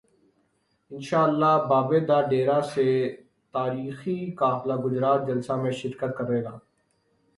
[0.91, 2.87] انشا ءاللہ بابے دا ڈیرہ سے
[3.53, 6.53] تا ریخی قافلہ گجرات جلسہ میں شر کت کر ے گا